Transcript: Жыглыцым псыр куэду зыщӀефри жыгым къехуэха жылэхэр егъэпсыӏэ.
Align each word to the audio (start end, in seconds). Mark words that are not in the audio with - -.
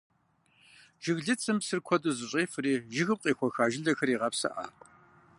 Жыглыцым 1.03 1.57
псыр 1.61 1.79
куэду 1.87 2.11
зыщӀефри 2.17 2.73
жыгым 2.95 3.17
къехуэха 3.23 3.65
жылэхэр 3.71 4.09
егъэпсыӏэ. 4.15 4.65